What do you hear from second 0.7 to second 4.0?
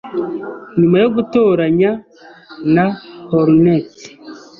Nyuma yo gutoranya na Hornets,